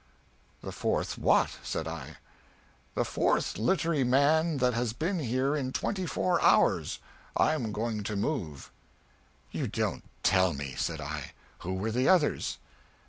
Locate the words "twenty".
5.71-6.07